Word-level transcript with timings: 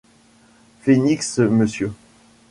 Phoenix 0.79 1.37
Mr. 1.37 1.93